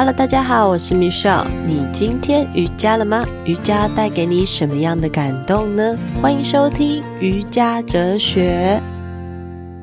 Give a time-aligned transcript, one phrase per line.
[0.00, 1.44] Hello，大家好，我是 Michelle。
[1.66, 3.22] 你今天瑜伽了吗？
[3.44, 5.94] 瑜伽带给你什么样的感动呢？
[6.22, 8.80] 欢迎收听瑜伽哲学。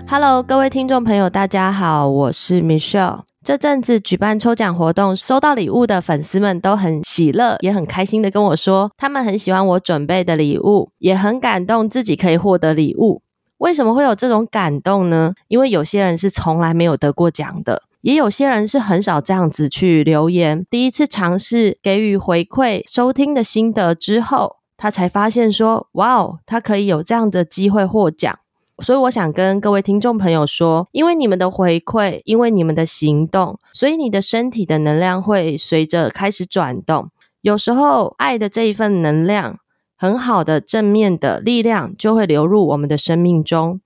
[0.08, 3.26] Hello，各位听众朋友，大家好，我是 Michelle。
[3.44, 13.22] 这阵子举办抽奖活动，收到礼物的粉丝们都很喜乐，也很开心的跟我说，他们很喜欢我准备的礼物，也很感动自己可以获得礼物。
[13.60, 15.34] 为什么会有这种感动呢？
[15.47, 17.84] 因为有些人是从来没有得过奖的。
[18.02, 28.40] 也有些人是很少这样子去留言，第一次尝试给予回馈、收听的心得之后，他才发现说：“哇哦，他可以有这样的机会获奖。”
[28.80, 37.10] 所以我想跟各位听众朋友说，因为你们的回馈，因为你们的行动，所以你的身体的能量会随着开始转动。
[37.41, 39.58] 有时候，爱的这一份能量，
[39.98, 43.82] 很好的正面的力量，就会流入我们的生命中。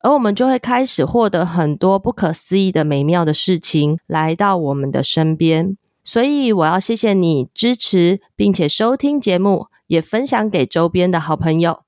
[0.00, 11.80] 而我们就会开始获得很多不可思议的美妙的事情来到我们的身边，所以我要谢谢你支持并且收听节目，也分享给周边的好朋友。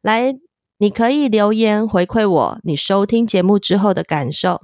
[0.00, 0.36] 来，
[0.78, 4.62] 你可以留言回馈我你收听节目之后的感受。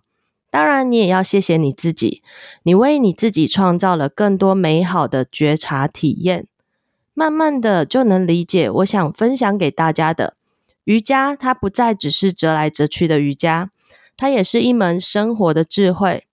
[0.50, 2.22] 当然，你也要谢谢你自己，
[2.62, 6.46] 你为你自己创造了更多美好的觉察体验，
[7.12, 10.37] 慢慢的就能理解我想分享给大家的。
[10.88, 13.68] 瑜伽，它不再只是折来折去的瑜伽，
[14.16, 16.24] 它也是一门生活的智慧，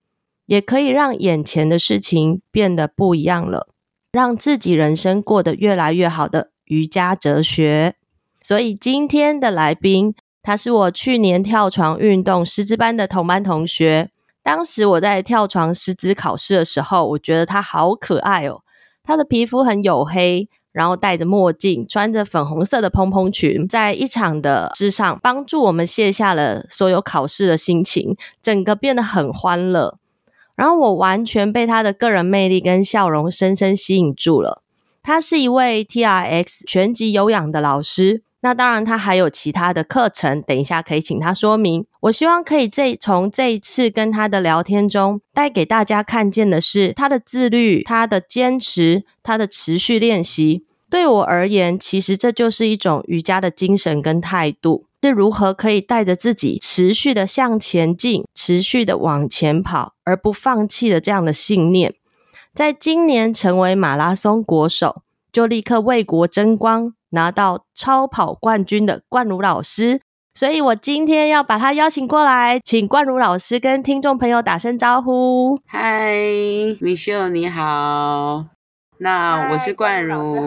[0.46, 3.68] 也可以让眼前的事情变得不一样了，
[4.10, 7.96] 让自己人生过得越来越好的瑜伽哲学。
[8.40, 14.08] 所以今天的来宾，他是我去年跳床运动师资班的同班同学。
[14.42, 18.62] 当时我在跳床师资考试的时候，我觉得他好可爱哦，
[19.02, 20.48] 他的皮肤很黝黑。
[20.76, 29.96] 然后戴着墨镜，穿着粉红色的蓬蓬裙，在一场的之上帮助我们卸下了所有考试的心情，整个变得很欢乐。
[30.54, 34.60] 然后我完全被他的个人魅力跟笑容深深吸引住了。
[35.02, 41.86] 他是一位 TRX 拳击有氧的老师，那当然他还有其他的课程，等一下可以请他说明。
[42.06, 50.64] 我希望可以这从这一次跟他的聊天中带给大家看见的是他的自律、他的坚持、他的持续练习。
[50.88, 61.94] 对我而言，其实这就是一种瑜伽的精神跟态度，是如何可以带着自己持续的向前进，持续的往前跑，而不放弃的这样的信念。
[62.54, 65.02] 在今年成为马拉松国手，
[65.32, 70.02] 就立刻为国争光，拿到超跑冠军的冠儒老师。
[70.36, 75.58] 所以我今天要把他邀请过来，请冠如老师跟听众朋友打声招呼。
[75.66, 76.12] 嗨
[76.78, 78.44] ，Michelle，你好。
[78.98, 80.38] 那我是冠如，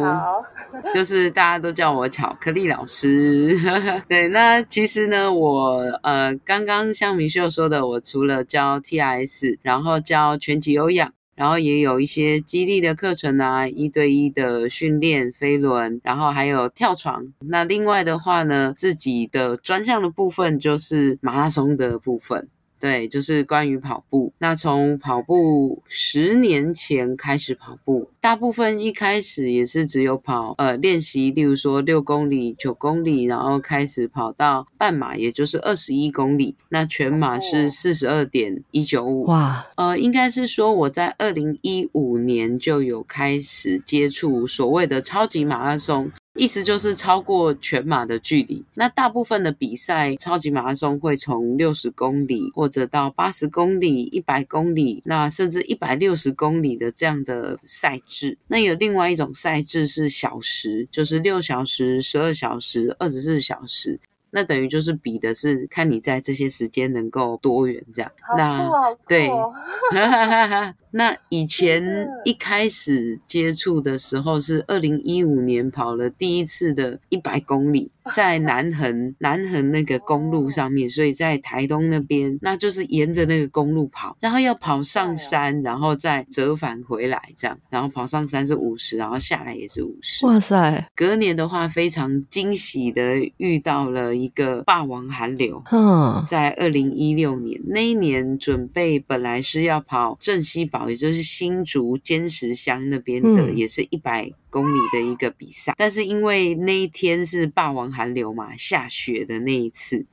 [0.94, 3.58] 就是大家都叫我巧克力老师。
[4.08, 17.26] 对，那其实呢，我呃刚刚像米秀说的，我除了教 TIS，然后教全集有氧，然后也有一些激励的课程啊，一对一的训练飞轮，然后还有跳床。
[17.40, 22.50] 那另外的话呢，自己的专项的部分就是马拉松的部分。
[22.80, 24.32] 对，就是关于跑步。
[24.38, 36.56] 那从跑步十年前开始跑步，大部分一开始也是只有跑呃练习，例如说六公里、九公里，然后开始跑到半马，也就是二十一公里。
[36.70, 39.26] 那全马是四十二点一九五。
[39.26, 46.12] 哇，呃，应该是说我在二零一五年就有开始接触所谓的超级马拉松。
[46.40, 48.64] 意思就是超过全马的距离。
[48.74, 58.38] 那大部分的比赛，超级马拉松会从六十公里，或者到八十公里、一百公里，那甚至一百六十公里的这样的赛制。
[58.48, 64.00] 那有另外一种赛制是小时，就是六小时、十二小时、二十四小时。
[64.32, 68.12] 那等于就是比的是看你在这些时间能够多远这样。
[68.22, 69.00] 好酷，那好酷。
[69.08, 69.30] 对，
[70.92, 77.92] 那以前一开始接触的时候是二零一五年跑了第一次的一百公里。
[78.14, 90.26] 在南横南横那个公路上面，所以在台东那边，那就是沿着那个公路跑，然后要跑上山，然后再折返回来，这样，然后跑上山是五十，然后下来也是五十。
[90.26, 90.90] 哇塞！
[90.96, 95.62] 隔年的话，非常惊喜的遇到了一个霸王寒流。
[95.72, 104.32] 嗯，在二零一六年那一年，准备本来是要跑镇西堡，也就是新竹尖石乡那边的，也是一百。
[104.52, 110.06] 公里的一个比赛，但是因为那一天是霸王寒流嘛，下雪的那一次，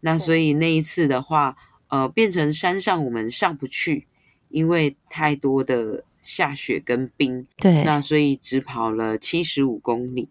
[0.00, 1.56] 那所以那一次的话，
[1.88, 4.06] 呃，变成山上我们上不去，
[4.48, 10.28] 因为太多的下雪跟冰，对，那所以只跑了七十五公里。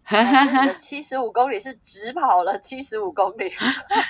[0.80, 3.50] 七十五公里是只跑了七十五公里，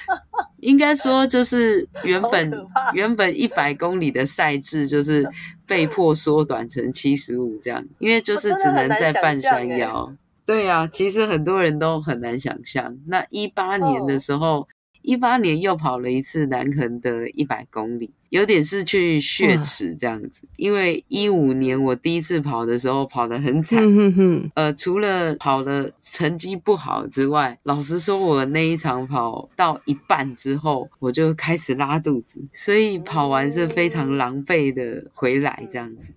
[0.60, 2.52] 应该说就是原本
[2.92, 5.26] 原本一百公里的赛制就是
[5.66, 10.14] 被迫缩短成七十五这样，因为就是只能在半山腰。
[10.44, 12.96] 对呀、啊，其实很多人都很难想象。
[13.06, 14.66] 那一八年的时候，
[15.02, 15.20] 一、oh.
[15.20, 20.42] 八年又跑了一次南横的一百公里，有点是去血池这样子。
[20.56, 23.82] 因为一五年我第一次跑的时候跑得很惨，
[24.54, 36.12] 呃，除了跑的成绩不好之外，老实说，我那一场跑到一半之后，我就开始拉肚子，所以跑完是非常狼狈的回来这样子。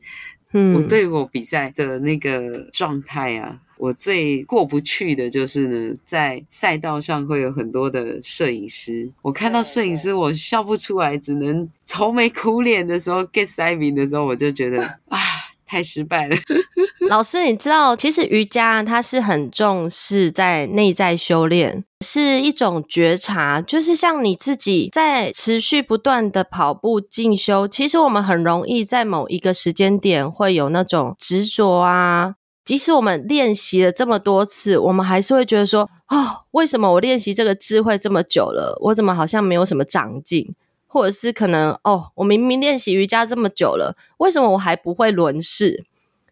[0.52, 3.60] 嗯，我对我比赛的那个状态啊。
[3.78, 15.20] 我最过不去的就是呢，在赛道上会有很多的摄影师，我看到摄影师，我笑不出来，只能愁眉苦脸的时候，get 塞名的时候，我就觉得 啊，
[15.66, 16.36] 太失败了。
[17.10, 32.36] 老师，你知道，其实瑜伽它是很重视在内在修炼，是一种觉察，就是像你自己在持续不断的跑步进修，其实我们很容易在某一个时间点会有那种执着啊。
[32.64, 40.56] 即使我们练习了这么多次，我们还是会觉得说：哦，为什么我练习这个智慧这么久了，我怎么好像没有什么长进？
[40.88, 45.86] 或者是可能哦，我明明练习瑜伽这么久了，为什么我还不会轮式？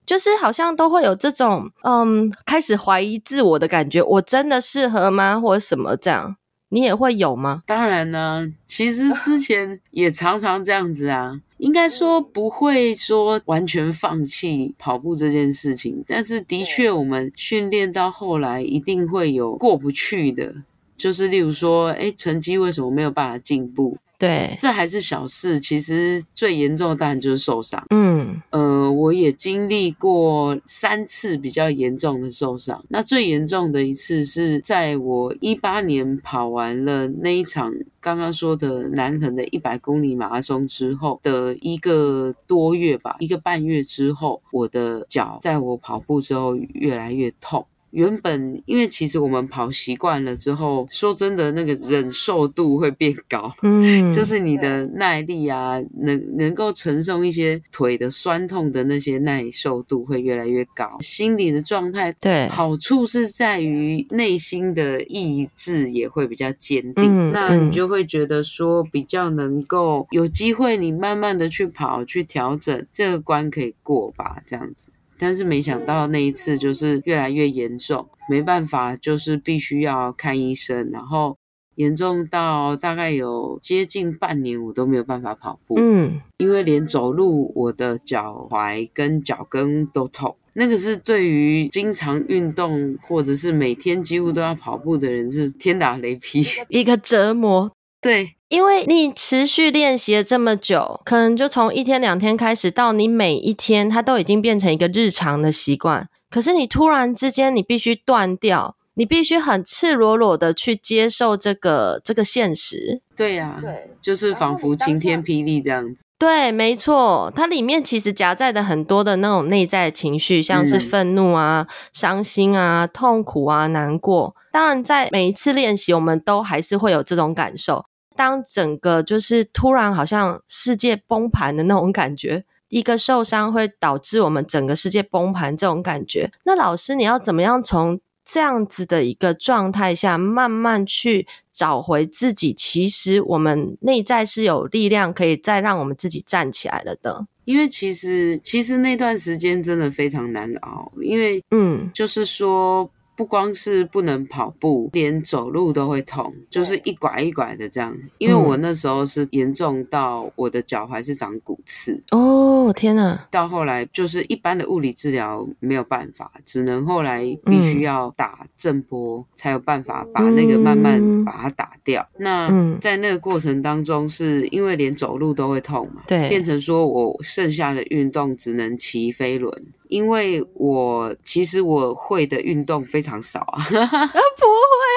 [0.05, 5.39] 就是好像都会有这种嗯，开始怀疑自我的感觉，我真的适合吗？
[5.39, 6.35] 或者什么这样？
[6.73, 7.63] 你也会有吗？
[7.65, 11.41] 当然呢，其实之前也常常这样子啊。
[11.57, 20.55] 应该说不会说完全放弃跑步这件事情，但是的确我们训练到后来一定会有过不去的，
[20.97, 23.97] 就是例如说，诶，成绩为什么没有办法进步？
[24.21, 25.59] 对，这还是小事。
[25.59, 27.83] 其实最严重的当然就是受伤。
[27.89, 32.85] 嗯，呃，我也经历过三次比较严重的受伤。
[32.89, 47.65] 那最严重的一次是在我一八年跑完了那一场刚刚说的南横的一百公里马拉松之后的一个多月吧，一个半月之后，我的脚在我跑步之后越来越痛。
[47.91, 60.97] 原本，因为其实我们跑习惯了之后，说真的，那个忍受度会变高，嗯， 就是你的耐力啊，能能够承受一些腿的酸痛的那些耐受度会越来越高。
[61.01, 74.89] 心理的状态，对，好处是在于内心的意志也会比较坚定，嗯，那你就会觉得说比较能够有机会，你慢慢的去跑，去调整这个关可以过吧，这样子。
[75.21, 81.37] 但是没想到那一次就是越来越严重，没办法，就是必须要看医生，然后
[81.75, 97.71] 严重到大概有接近半年我都没有办法跑步，嗯，因为连走路我的脚踝跟脚跟都痛，那个是对于经常运动或者是每天几乎都要跑步的人是天打雷劈，一个折磨。
[98.01, 106.09] 对，因为你持续练习了这么久，可能就从一天两天开始，到你每一天，它都已经变成一个日常的习惯。
[106.31, 113.01] 可是你突然之间，你必须断掉，你必须很赤裸裸的去接受这个这个现实。
[113.15, 116.03] 对呀、啊，对，就是仿佛晴天霹雳这样子。
[116.17, 124.35] 对，没错，它里面其实夹在的很多的那种内在情绪，像是愤怒啊、嗯、伤心啊、痛苦啊、难过。
[124.51, 127.85] 当然，在每一次练习，我们都还是会有这种感受。
[128.15, 136.31] 当整个就是突然好像世界崩盘的那种感觉，一个受伤会导致我们整个世界崩盘这种感觉。
[136.43, 142.53] 那老师，你要怎么样从这样子的一个状态下，慢慢去找回自己？
[142.53, 147.25] 其实我们内在是有力量，可以再让我们自己站起来了的。
[147.45, 152.89] 因为其实其实那段时间真的非常难熬，因为嗯，就是说。
[153.21, 157.95] 不光是不能跑步，连走路都会痛，就是一拐一拐的这样。
[158.17, 163.27] 因为我那时候是严重到我的脚踝是长骨刺哦，天哪！
[163.29, 172.03] 到后来就是一般的物理治疗没有办法，只能后来必须要打震波才有办法把那个慢慢把它打掉。
[172.17, 172.49] 那
[172.79, 179.53] 在那个过程当中，是因为连走路都会痛嘛，对，变成说我剩下的运动只能骑飞轮。
[179.91, 183.83] 因为我其实我会的运动非常少啊， 不会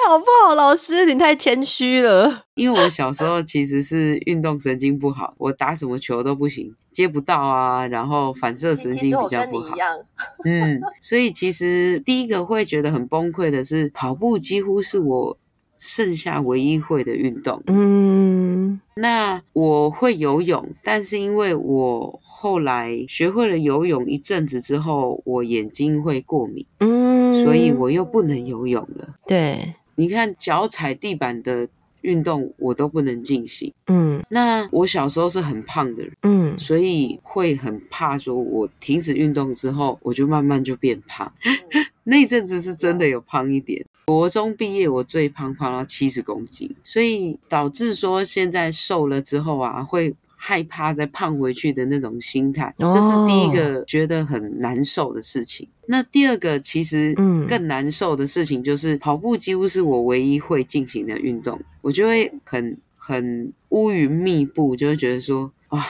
[0.08, 0.54] 好不好？
[0.54, 2.44] 老师你太谦虚了。
[2.54, 9.74] 因为我小时候其实是运动神经不好，我打什么球都不行，接不到啊，然后反射神经比较不好。
[10.46, 15.36] 嗯，所以其实第一个会觉得很崩溃的是，跑步几乎是我
[15.76, 17.60] 剩下唯一会的运动。
[17.66, 29.14] 嗯，那我会游泳，但是因为我后来学会了游泳一阵子之后，我眼睛会过敏，嗯，所以我又不能游泳了。
[29.26, 31.66] 对，你看脚踩地板的。
[32.02, 41.32] 运动我都不能进行，嗯，那我小时候是很胖的人，嗯，所以会很怕说，我停止运动之后，我就慢慢就变胖。
[42.04, 50.14] 那阵子是真的有胖一点，国中毕业我最胖胖到七十公斤，所以导致说现在瘦了之后啊，会。
[50.46, 55.66] 害怕再胖回去的那种心态，这是第一个觉得很难受的事情。
[55.66, 55.86] Oh.
[55.86, 57.14] 那第二个其实
[57.48, 65.82] 更难受的事情就是跑步几乎是我唯一会进行的运动，我就会很很乌云密布，就会觉得说哇，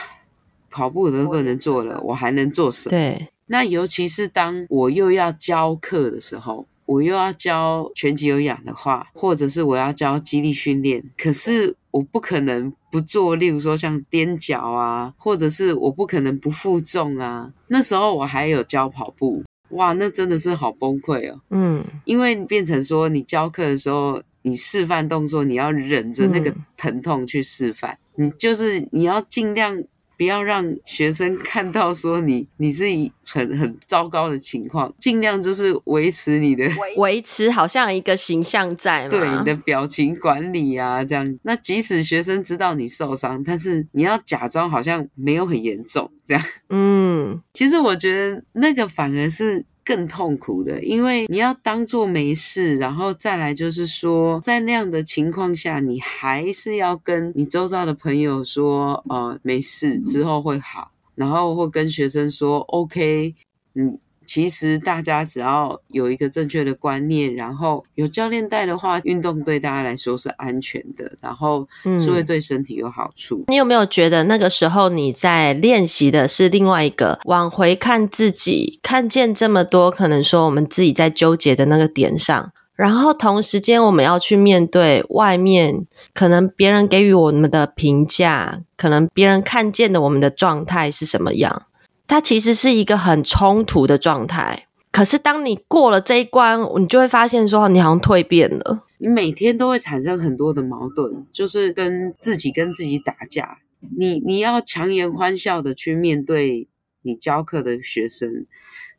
[0.69, 2.91] 跑步都不能做了，我还能做什么？
[2.91, 3.27] 对。
[3.47, 11.75] 那尤其是当我又要教课的时候，我又要教拳击有氧的话，或者是我要教肌力训练，可是。
[11.95, 17.49] 我不可能不做，例如说像踮脚啊，或者是我不可能不负重啊。
[17.69, 21.39] 那时候我还有教跑步，哇，那真的是好崩溃哦。
[21.51, 29.81] 嗯，因为变成说你教课的时候，你示范动作，你要忍着那个疼痛去示范，嗯、你就是你要尽量。
[30.17, 32.85] 不要让学生看到说你你是
[33.25, 39.09] 很很糟糕的情况，尽量就是维持你的维持， 好像一个形象在嘛。
[39.09, 41.39] 对，你的表情管理啊，这样。
[41.43, 46.43] 那即使学生知道你受伤，但是你要假装好像没有很严重，这样。
[46.69, 49.65] 嗯，其实我觉得那个反而是。
[49.85, 63.35] 更痛苦的，因为你要当做没事，然后再来就是说，在那样的情况下，你还是要跟你周遭的朋友说，呃，没事，之后会好，然后会跟学生说，OK，
[63.75, 63.99] 嗯。
[64.25, 71.67] 其实大家只要有一个正确的观念，然后有教练带的话，运动对大家来说是安全的，然后
[71.99, 73.37] 是会对身体有好处。
[73.39, 73.43] 嗯。
[73.49, 91.63] 你有没有觉得那个时候你在练习的是另外一个往回看自己，看见这么多可能说我们自己在纠结的那个点上，然后同时间我们要去面对外面可能别人给予我们的评价，可能别人看见的我们的状态是什么样？
[92.07, 98.83] 它其实是一个很冲突的状态，可是当你过了这一关，你就会发现说，你好像蜕变了。
[98.97, 103.59] 你每天都会产生很多的矛盾，就是跟自己跟自己打架。
[103.97, 106.67] 你你要强颜欢笑的去面对
[107.01, 108.45] 你教课的学生，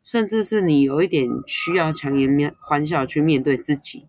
[0.03, 4.05] 甚至是你有一点需要强颜面欢笑去面对自己。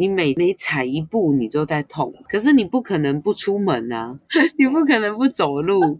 [0.00, 2.10] 你每每踩一步，你就在痛。
[2.26, 4.18] 可是你不可能不出门啊，
[4.56, 5.98] 你不可能不走路。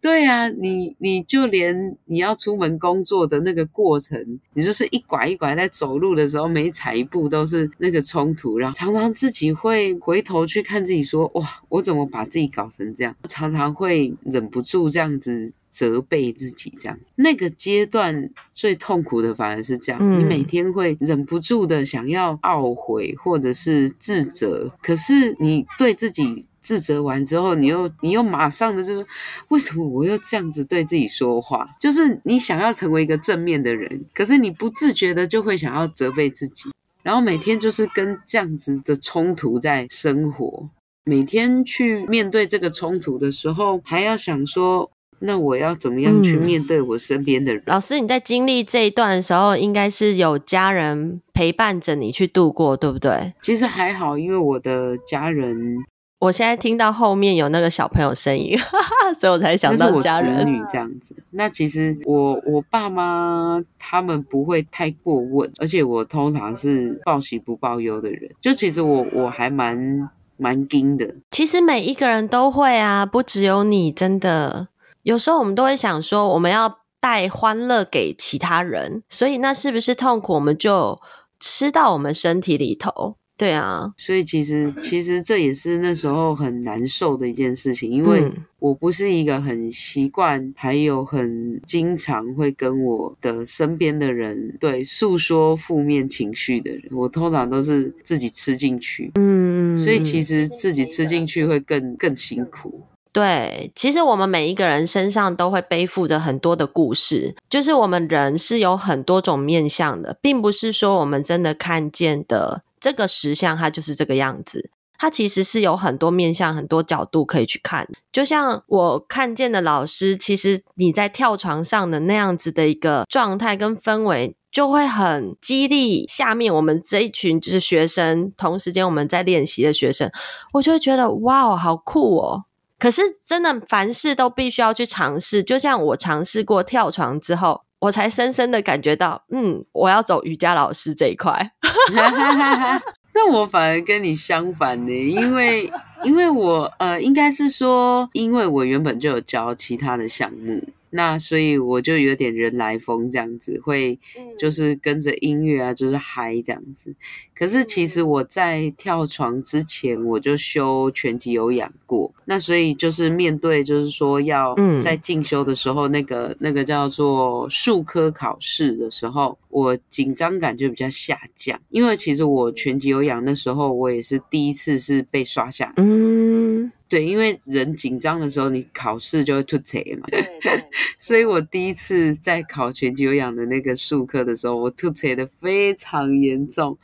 [0.00, 4.18] 对啊，你你就连你要出门工作的那个过程，
[4.54, 13.14] 你就是一拐一拐在走路的时候，每踩一步都是那个冲突，然后常常自己会回头去看自己，说：哇，我怎么把自己搞成这样？
[13.28, 15.52] 常常会忍不住这样子。
[15.74, 29.04] 责备自己，这样那个阶段最痛苦的反而是这样，嗯，你每天会忍不住的想要懊悔或者是自责，可是你对自己自责完之后，你又你又马上的就是
[29.48, 31.68] 为什么我又这样子对自己说话？
[31.80, 36.70] 就是你想要成为一个正面的人，可是你不自觉的就会想要责备自己，
[37.02, 40.68] 然后每天就是跟这样子的冲突在生活，
[41.02, 44.88] 每天去面对这个冲突的时候，还要想说。
[45.26, 47.62] 那我要怎么样去面对我身边的人？
[47.62, 53.32] 嗯，老师，你在经历这一段的时候，应该是有家人陪伴着你去度过，对不对？
[53.40, 55.78] 其实还好，因为我的家人，
[56.18, 60.30] 我现在听到后面有那个小朋友声音，哈哈，所以我才想到家人。
[60.34, 61.16] 是我子女这样子。
[61.30, 68.30] 那其实我我爸妈他们不会太过问，而且我通常是报喜不报忧的人。
[68.42, 71.14] 就其实我我还蛮蛮硬的。
[71.30, 74.68] 其实每一个人都会啊，不只有你，真的。
[75.04, 80.98] 有时候我们都会想说，我们要带欢乐给其他人，所以那是不是痛苦，我们就
[81.38, 83.16] 吃到我们身体里头？
[83.36, 88.30] 对啊，所以其实其实这也是那时候很难受的一件事情，因为
[88.60, 102.80] 我不是一个很习惯，还有很经常会跟我的身边的人对诉说负面情绪的人，我通常都是自己吃进去，嗯，所以其实自己吃进去会更更辛苦。
[103.14, 114.68] 对，其实我们每一个人身上都会背负着很多的故事，就是我们人是有很多种面相的，并不是说我们真的看见的这个实相，它就是这个样子。
[114.98, 117.86] 它其实是有很多面向、很多角度可以去看。
[118.10, 130.10] 就像我看见的老师，其实你在跳床上的那样子的一个状态跟氛围，就会很激励下面我们这一群就是学生，同时间我们在练习的学生，
[130.54, 132.44] 我就会觉得哇，好酷哦！
[132.84, 141.52] 可是真的凡事都必须要去尝试，就像我尝试过跳床之后，我才深深的感觉到，嗯，我要走瑜伽老师这一块。
[143.14, 145.72] 那我反而跟你相反呢，因为
[146.02, 150.62] 因为我呃，应该是说，因为我原本就有教其他的项目。
[150.96, 153.98] 那所以我就有点人来疯这样子，会
[154.38, 156.94] 就是跟着音乐啊，就是嗨这样子。
[157.34, 162.14] 可是其实我在跳床之前，我就修拳击有氧过。
[162.26, 171.60] 那所以就是面对就是说要在进修的时候，那个那个叫做术科考试的时候，我紧张感就比较下降。
[171.70, 175.74] 因为其实我拳击有氧那时候，我也是第一次是被刷下。
[175.76, 176.70] 嗯。
[176.88, 180.06] 对，因为人紧张的时候，你考试就会吐词嘛。
[180.08, 180.64] 对对。
[180.98, 186.76] 所以我第一次在考全球有氧的那个术科的时候，我吐词的非常严重，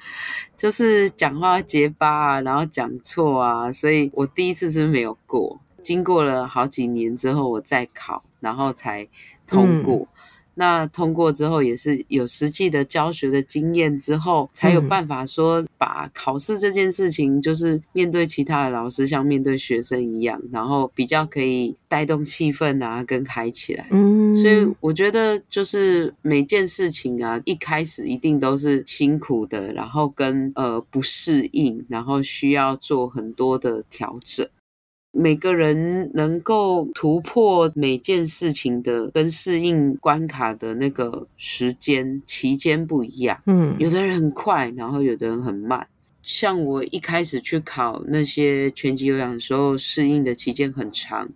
[0.57, 5.61] 就是讲话结巴啊，然后讲错啊，所以我第一次是没有过。
[5.83, 9.09] 经过了好几年之后，我再考，然后才
[9.47, 9.97] 通过。
[9.97, 10.10] 嗯
[10.61, 23.87] 那通过之后，也是有实际的教学的经验之后，才有办法说把考试这件事情，就是面对其他的老师，像面对学生一样，然后比较可以带动气氛啊，跟嗨起来。
[23.91, 34.47] 嗯，所以我觉得就是每件事情啊，一开始一定都是辛苦的，然后跟呃不适应，然后需要做很多的调整。
[35.13, 45.87] 每个人能够突破每件事情的跟适应关卡的那个时间期间不一样，嗯，有的人很快，然后有的人很慢。
[46.23, 51.29] 像我一开始去考那些拳击有氧的时候，适应的期间很长。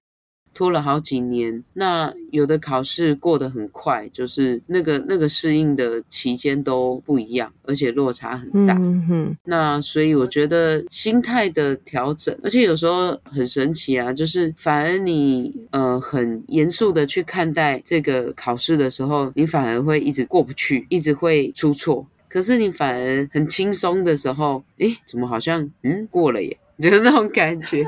[0.55, 8.75] 拖了好几年，那有的考试过得很快，就是那个那个适应的期间都不一样，而且落差很大。
[8.79, 9.37] 嗯哼。
[9.45, 22.07] 那所以我觉得心态的调整，而且有时候很神奇啊，就是反而你呃很严肃的去看待这个考试的时候，你反而会一直过不去，一直会出错。
[22.29, 26.57] 可是你反而很轻松的时候，诶，怎么好像嗯过了耶？
[26.81, 27.85] 就是那种感觉。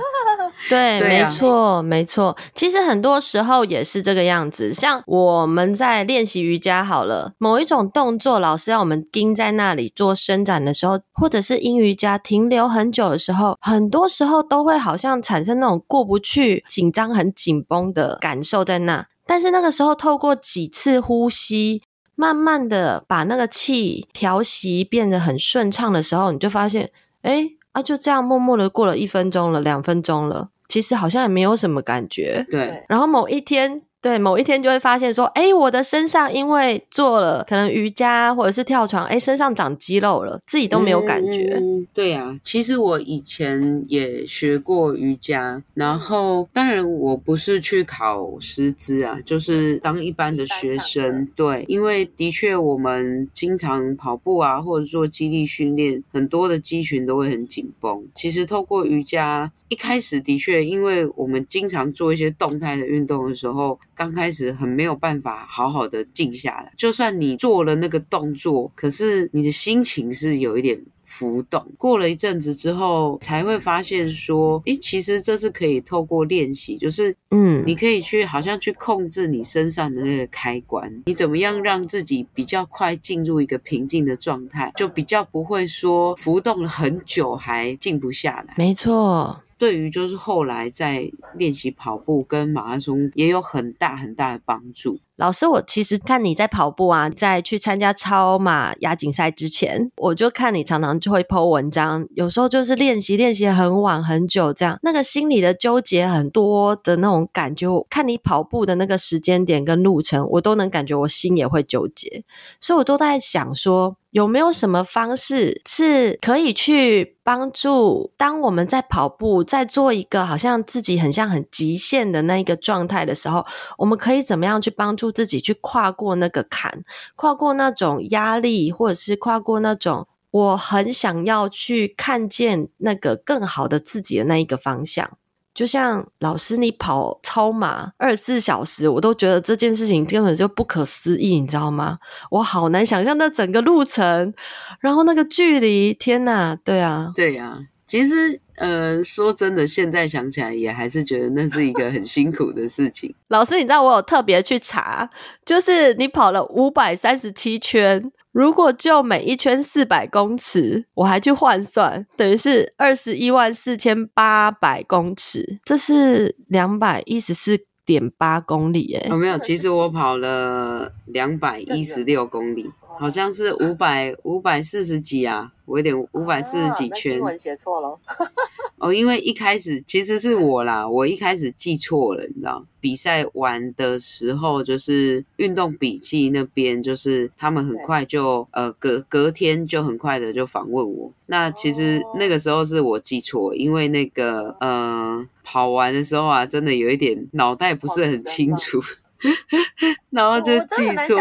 [0.69, 2.37] 对，对啊、没错，没错。
[2.55, 4.73] 其实很多时候也是这个样子。
[4.73, 19.07] 像我们在练习瑜伽好了，某一种动作，老师让我们盯在那里做伸展的时候，或者是阴瑜伽停留很久的时候，很多时候都会好像产生那种过不去、紧张、很紧绷的感受在那。
[19.27, 21.83] 但是那个时候，透过几次呼吸，
[22.15, 26.91] 慢慢的把那个气调息变得很顺畅的时候，你就发现，
[27.23, 27.51] 哎。
[27.77, 32.47] 啊，就这样默默的过了一分钟了，两分钟了，其实好像也没有什么感觉。
[32.51, 33.83] 对，然后某一天。
[34.03, 41.59] 对，某一天就会发现说，哎，我的身上因为做了可能瑜伽或者是跳床，哎，身上长肌肉了，自己都没有感觉。
[41.61, 51.27] 嗯，对啊，其实我以前也学过瑜伽，然后当然我不是去考师资啊，就是当一般的学生。
[51.35, 58.07] 对，因为的确我们经常跑步啊，或者做肌力训练，很多的肌群都会很紧绷。
[58.15, 59.51] 其实透过瑜伽。
[59.69, 66.73] 一开始的确，因为我们经常做一些动态的运动的时候，刚开始很没有办法好好的静下来。
[66.77, 71.65] 就算你做了那个动作，可是你的心情是有一点浮动。
[71.79, 88.55] 过了一阵子之后，才会发现说，诶，其实这是可以透过练习，就是，嗯，你可以去好像去控制你身上的那个开关，你怎么样让自己比较快进入一个平静的状态，就比较不会说浮动了很久还静不下来。
[88.59, 89.41] 没错。
[89.59, 95.01] 对于就是后来在练习跑步跟马拉松也有很大很大的帮助。
[95.17, 112.23] 老师，我其实看你在跑步啊，在去参加超马亚锦赛之前，我就看你常常就会 po 文章，有时候就是练习练习很晚很久这样，那个心里的纠结很多的那种感觉，看你跑步的那个时间点跟路程，我都能感觉我心也会纠结，
[112.61, 123.47] 所以我都在想说，有没有什么方式是可以去帮助，当我们在跑步，在做一个好像自己很像很极限的那一个状态的时候，
[123.79, 125.06] 我们可以怎么样去帮助？
[125.11, 135.17] 自己去跨过那个坎，跨过那种压力，或者是跨过那种我很想要去看见那个更好的自己的那一个方向。
[135.55, 141.99] 就像老师，你跑超马二十四小时，我都觉得这件事情根本就不可思议，你知道吗？
[142.31, 144.35] 我好难想象那整个路程，
[144.81, 146.55] 然后那个距离，天哪！
[146.57, 147.61] 对啊，对啊。
[147.87, 153.15] 其实，呃，说真的，现在想起来也还是觉得那是一个很辛苦的事情。
[153.29, 155.09] 老师，你知道我有特别去查，
[155.45, 169.07] 就是你跑了五百三十七圈，如果就每一圈四百公尺，我还去换算，等于是二十一万四千八百公尺，这是两百一十四点八公里耶。
[169.11, 172.69] 哦，没有，其实我跑了两百一十六公里。
[172.99, 177.13] 好像是五百五百四十几啊，我有点五百四十几圈。
[177.13, 177.99] 啊、新闻写错了。
[178.79, 191.11] 哦，因为一开始其实是我啦，我一开始记错了，你知道，比赛完的时候就是运动笔记那边，就是他们很快就呃隔隔天就很快的就访问我。
[191.25, 198.79] 那其实那个时候是我记错，因为那个呃跑完的时候啊，真的有一点脑袋不是很清楚。
[200.11, 201.19] 然后就记错，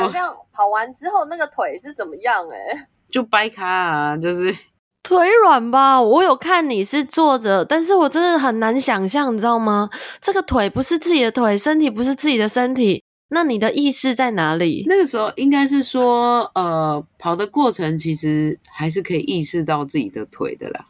[0.52, 2.46] 跑完之后那个腿是怎么样？
[2.50, 4.54] 哎，就掰开啊，就是
[5.04, 6.02] 腿软吧。
[6.02, 9.90] 我有看你是坐着，但是我真的很难想象，你知道吗？
[10.22, 14.84] 这个腿不是自己的腿，身体不是自己的身体，那你的意识在哪里？
[14.88, 20.88] 那个时候应该是说，呃，跑的过程其实还是可以意识到自己的腿的啦，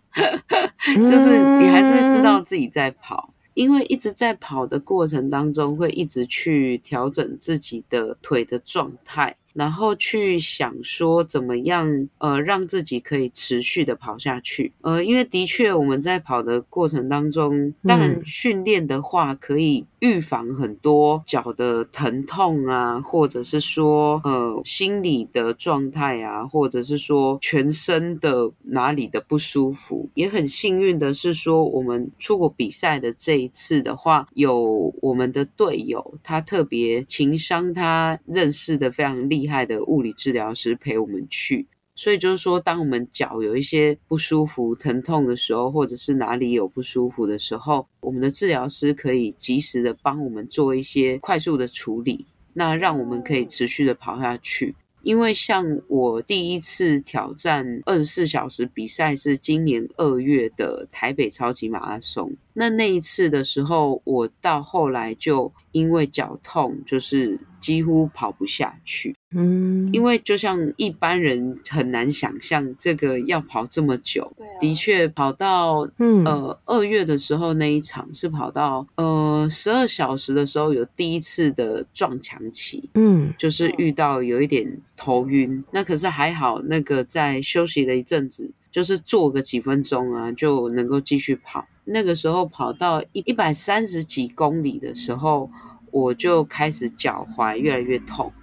[1.06, 3.30] 就是你还是知道自己在跑。
[3.56, 9.36] 因为一直在跑的过程当中，会一直去调整自己的腿的状态。
[9.56, 14.74] 然后去想说怎么样，呃，让自己可以持续的跑下去。
[14.82, 30.10] 呃，因为的确我们在跑的过程当中，当然训练的话可以预防很多脚的疼痛啊，或者是说呃心理的状态啊，或者是说全身的哪里的不舒服。
[30.16, 39.45] 也很幸运的是说，我们出国比赛的这一次的话，有我们的队友，他特别情商，他认识的非常厉害。
[39.46, 54.76] 厉害的物理治疗师陪我们去，所以就是说，当我们脚有一些不舒服、疼痛的时候，或者是哪里有不舒服的时候，我们的治疗师可以及时的帮我们做一些快速的处理，那让我们可以持续的跑下去。
[55.04, 69.14] 因为像我第一次挑战二十四小时比赛是今年二月的台北超级马拉松，那那一次的时候，我到后来就因为脚痛，就是几乎跑不下去。
[69.36, 74.24] 嗯，因为就像一般人很难想象这个要跑这么久。
[74.40, 74.44] 啊。
[74.62, 84.66] 的确跑到嗯呃二月的时候那一场是跑到呃十二小时的时候有第一次的撞墙期，嗯，就是遇到有一点
[84.96, 91.66] 头晕，那可是还好，那个在休息了一阵子，就是坐个几分钟啊就能够继续跑。
[91.86, 95.50] 那个时候跑到一一百三十几公里的时候，
[95.92, 98.34] 我就开始脚踝越来越痛。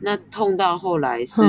[0.00, 1.42] 那痛到后来是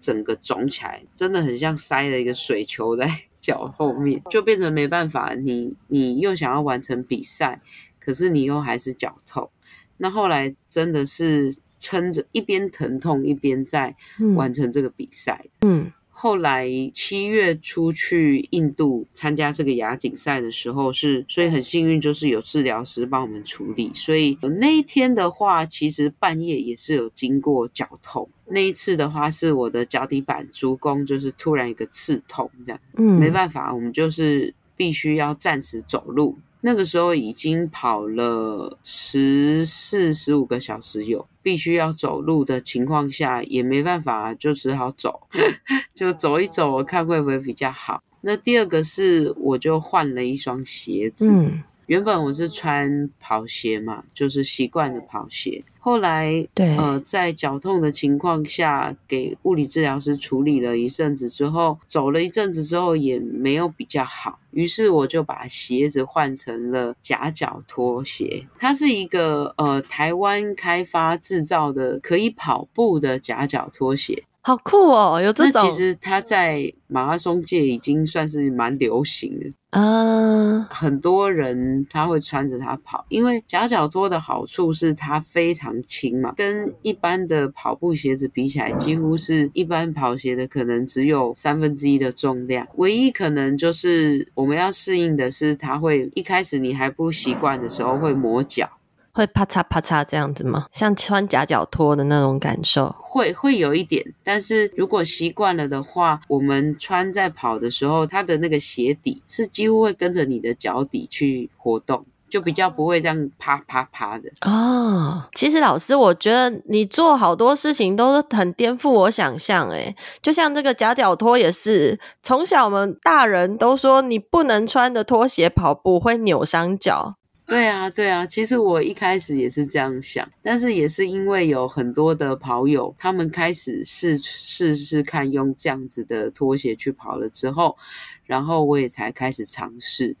[0.00, 3.06] 整个肿起来，真的很像塞了一个水球在
[3.42, 5.34] 脚后面，就变成没办法。
[5.34, 7.60] 你你又想要完成比赛，
[7.98, 9.50] 可是你又还是脚痛。
[9.98, 13.94] 那后来真的是撑着，一边疼痛一边在
[14.34, 15.44] 完成这个比赛。
[15.60, 15.92] 嗯。
[16.22, 23.90] 后来七月出去印度参加这个亚锦赛的时候是，所以很幸运，就是有治疗师帮我们处理。
[23.94, 28.28] 所以那一天的话，其实半夜也是有经过脚痛。
[28.44, 36.36] 那一次的话，是我的脚底板足弓就是突然一个刺痛，这样，嗯，没办法，我们就是必须要暂时走路。
[36.60, 45.20] 那个时候已经跑了十四、十五个小时有，必须要走路的情况下，也没办法，就只好走，
[45.94, 48.02] 就走一走，我看会不会比较好。
[48.20, 51.30] 那第二个是，我就换了一双鞋子。
[51.32, 55.60] 嗯原本我是穿跑鞋嘛，就是习惯的跑鞋。
[55.80, 68.46] 后来，对，呃，在脚痛的情况下，给物理治疗师处理了一阵子之后，走了一阵子之后也没有比较好，于是我就把鞋子换成了夹脚拖鞋。
[68.58, 74.24] 它是一个呃台湾开发制造的可以跑步的夹脚拖鞋。
[74.42, 75.20] 好酷哦！
[75.22, 80.60] 有这种，那其实它在马拉松界已经算是蛮流行的啊。
[80.70, 92.66] 很多人他会穿着它跑，因为夹脚拖的好处是它非常轻嘛，跟一般的跑步鞋子比起来，几乎是一般跑鞋的可能只有三分之一的重量。
[92.76, 98.68] 唯一可能就是我们要适应的是，它会一开始你还不习惯的时候会磨脚。
[99.12, 100.66] 会啪嚓啪嚓这样子吗？
[100.72, 102.94] 像穿夹脚拖的那种感受？
[102.98, 112.04] 会会有一点，但是如果习惯了的话，我们穿在跑的时候，它的那个鞋底是几乎会跟着你的脚底去活动。
[112.30, 114.30] 就比较不会这样啪啪啪的。
[114.42, 127.16] 哦，其实老师，我觉得你做好多事情都是很颠覆我想象，诶，就像这个夹脚拖也是，从小我们大人都说你不能穿的拖鞋跑步会扭伤脚。
[127.50, 137.76] 对啊，对啊，其实我一开始也是这样想，但是也是因为有很多的跑友，他们开始试试试看用这样子的拖鞋去跑了之后，
[138.24, 140.16] 然后我也才开始尝试。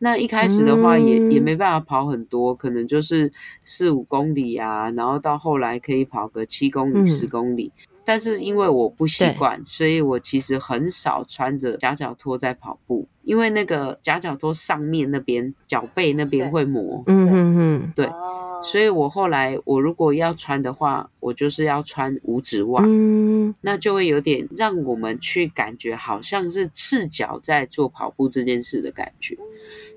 [0.00, 3.32] 那一开始的话也，也、嗯、也没办法跑很多，可能就是
[3.62, 7.72] 四五公里啊，然后到后来可以跑个七公里、十公里。
[7.76, 17.02] 嗯但是因为我不习惯，所以我其实很少穿着夹脚拖在跑步，因为那个夹脚托上面那边脚背那边会磨。
[17.06, 18.08] 嗯嗯嗯，对，
[18.62, 29.36] 所以我后来我如果要穿的话，我就是要穿五指袜，嗯，那就会有点让我们去感觉好像是赤脚在做跑步这件事的感觉。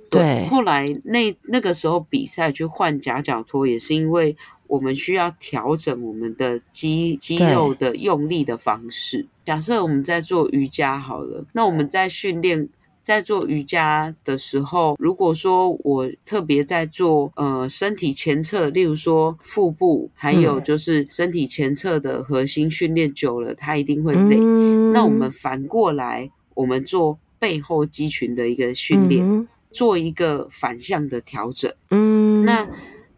[0.10, 4.36] 对，对后来那那个时候比赛去换夹脚托，也是因为。
[4.70, 9.26] 我们需要调整我们的肌肌肉的用力的方式。
[9.46, 12.68] 假设我们在做瑜伽好了，那我们在训练
[13.08, 24.36] 在做瑜伽的时候，如果说我特别在做呃身体前侧，例如说腹部，还有就是身体前侧的核心训练久了，它一定会累。
[24.41, 24.91] 嗯。
[24.91, 31.74] 那我们反过来，我们做背后肌群的一个训练，嗯，做一个反向的调整。
[31.91, 32.67] 嗯，那。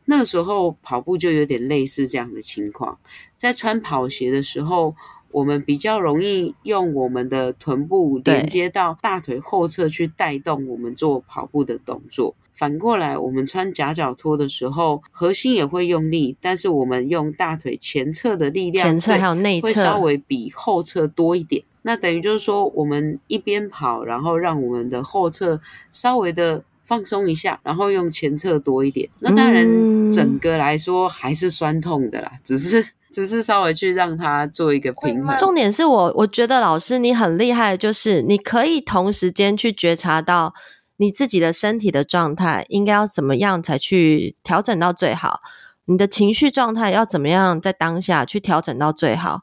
[0.06, 2.98] 那个时候跑步就有点类似这样的情况，
[3.38, 4.96] 在穿跑鞋的时候，
[5.32, 12.36] 我们比较容易用我们的臀部连接到大腿后侧去带动我们做跑步的动作。
[12.54, 21.64] 反过来，我们穿夹脚拖的时候，核心也会用力，但是我们用大腿前侧的力量，前侧还有内侧会稍微比后侧多一点。
[21.84, 25.62] 那等于就是说，我们一边跑，然后让我们的后侧
[25.92, 26.64] 稍微的。
[26.90, 29.08] 放松一下，然后用前侧多一点。
[29.20, 29.64] 那当然，
[30.10, 35.38] 整个来说还是酸痛的啦，嗯、只是只是稍微去让他做一个平衡。
[35.38, 40.54] 重点是我我觉得老师你很厉害，就是你可以同时间去觉察到
[40.98, 45.42] 你自己的身体的状态应该要怎么样才去调整到最好，
[45.86, 49.42] 你的情绪状态要怎么样在当下去调整到最好。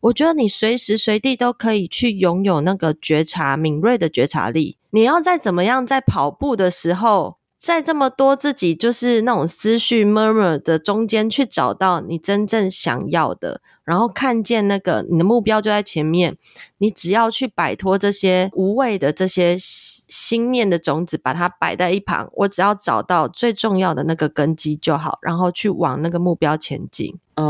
[0.00, 4.76] 我觉得你随时随地都可以去拥有那个觉察，敏锐的觉察力。
[4.90, 16.36] 你要在怎么样，在跑步的时候，在这么多自己就是那种思绪 murmur 的中间，去找到你真正想要的，然后看见那个你的目标就在前面。
[16.78, 22.28] 你只要去摆脱这些无谓的这些心念的种子，把它摆在一旁。
[22.32, 27.20] 我只要找到最重要的那个根基就好，然后去往那个目标前进。
[27.34, 27.46] 嗯、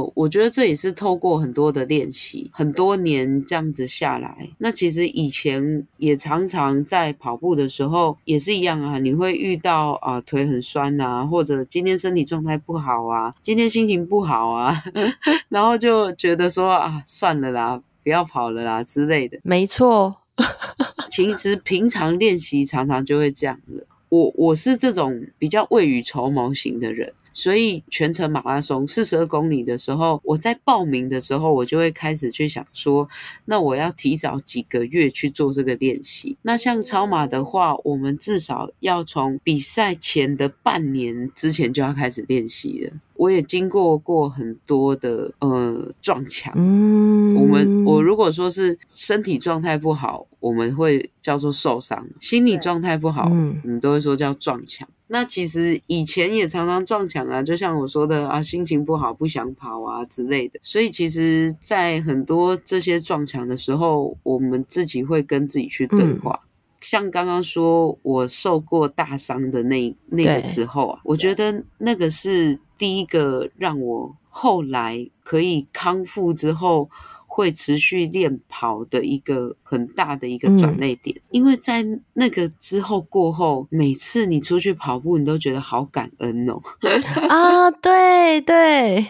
[0.00, 14.72] 呃，我觉得这也是透过很多的练习，很多年这样子下来，那其实以前也常常在跑步的时候也是一样啊，你会遇到啊、呃、腿很酸啊，或者今天身体状态不好啊，今天心情不好啊，
[15.50, 19.38] 然后就觉得说啊算了啦，不要跑了啦之类的。
[19.42, 20.16] 没错，
[21.10, 23.86] 其实平常练习常常就会这样了。
[24.08, 27.12] 我我是这种比较未雨绸缪型的人。
[27.36, 33.06] 所以全程马拉松四十二公里的时候，我在报名的时候，我就会开始去想说，
[33.44, 36.38] 那我要提早几个月去做这个练习。
[36.40, 42.94] 那像超马的话，我们至少要从比赛前的半年之前就要开始练习了。
[43.16, 46.54] 我也经过过很多的呃撞墙。
[46.56, 54.88] 嗯，我们我如果说是身体状态不好，我们会叫做受伤；心理状态不好，嗯，我们都会说叫撞墙。
[55.08, 60.58] 那其实以前也常常撞墙啊，就像我说的啊，心情不好不想跑啊之类的。
[60.62, 66.40] 所以其实，在很多这些撞墙的时候，我们自己会跟自己去对话。
[66.42, 66.46] 嗯、
[66.80, 76.90] 像刚刚说我受过大伤的那那个时候啊，我觉得那个是第一个让我后来可以康复之后。
[77.36, 86.58] 会持续练跑的一个很大的一个转捩点，嗯，因为在那个之后过后，每次你出去跑步，你都觉得好感恩哦。
[87.28, 89.06] 啊，对对，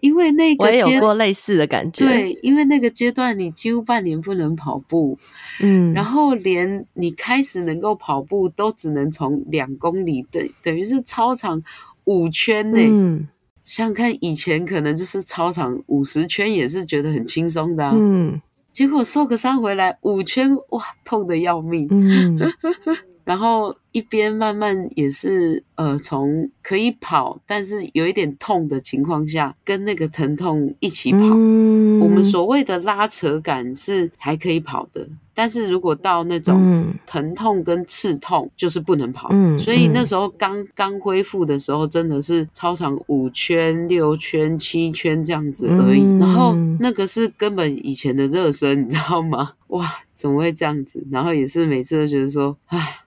[0.00, 2.04] 因为那个我也有过类似的感觉。
[2.04, 5.16] 对，因为那个阶段你几乎半年不能跑步，
[5.60, 11.62] 嗯，然后连你开始能够跑步，都只能从两公里等，等于是操场
[12.06, 12.88] 五圈内。
[12.90, 13.28] 嗯
[13.68, 18.40] 像看以前可能就是操场五十圈也是觉得很轻松的，啊，嗯，
[18.72, 22.38] 结果受个伤回来五圈，哇，痛得要命，嗯，
[23.24, 35.06] 然后一边慢慢也是呃从可以跑，但是有一点痛的情况下，跟那个疼痛一起跑，嗯，我们所谓的拉扯感是还可以跑的。
[35.38, 39.28] 但是如果到那种疼痛跟刺痛，就是不能跑。
[39.30, 46.02] 嗯，所以那时候刚刚恢复的时候，真的是操场五圈、六圈、七圈这样子而已。
[46.02, 49.52] 嗯、然后那个是根本以前的热身，你知道吗？
[49.68, 51.06] 哇，怎么会这样子？
[51.08, 53.02] 然后也是每次都觉得说，唉，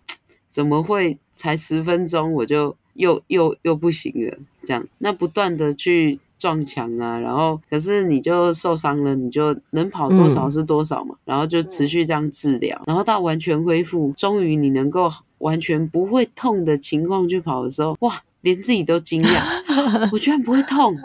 [0.48, 4.38] 怎么会才十分钟我就又又又不行了？
[4.64, 6.18] 这样，那不断的去。
[6.42, 20.98] 撞墙啊，然后可是你就受伤了，你就能跑多少是多少嘛，嗯、然后就持续这样治疗，然后到完全恢复，终于你能够完全不会痛的情况去跑的时候，哇，连自己都惊讶， 我居然不会痛，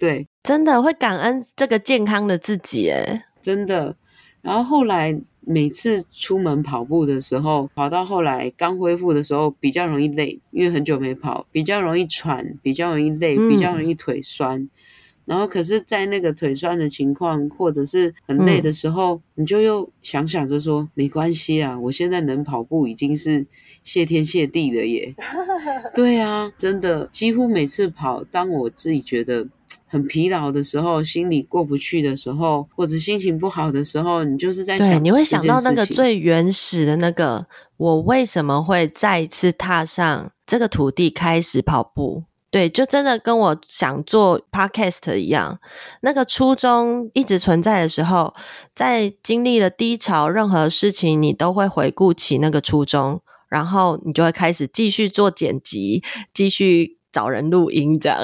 [0.00, 3.94] 对，真的会感恩这个健康的自己，诶，真的，
[4.42, 5.16] 然后后来。
[5.52, 14.60] 每次出门跑步的时候，跑到后来刚恢复的时候比较容易累，因为很久没跑，比较容易喘，比较容易累，比较容易腿酸。
[14.60, 14.70] 嗯、
[15.24, 23.46] 然后可是，在那个腿酸的情况或者是很累的时候，嗯、你就又想想着说，没关系啊，我现在能跑步已经是
[23.82, 25.14] 谢天谢地了耶。
[25.94, 29.46] 对啊，真的，几乎每次跑，当我自己觉得。
[29.92, 42.22] 很疲劳的时候，心里过不去的时候，或者心情不好的时候，你就是在想，你会想到那个最原始的那个，我为什么会再一次踏上这个土地开始跑步？
[42.50, 45.60] 对，就真的跟我想做 podcast 一样，
[46.00, 48.34] 那个初衷一直存在的时候，
[48.74, 56.02] 在经历了低潮，任何事情你都会回顾起那个初衷，然后你就会开始继续做剪辑，
[56.34, 58.20] 继续找人录音，这样。